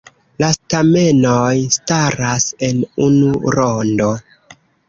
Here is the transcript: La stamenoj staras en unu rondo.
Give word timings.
La 0.43 0.47
stamenoj 0.53 1.51
staras 1.77 2.49
en 2.71 2.83
unu 3.09 3.31
rondo. 3.59 4.13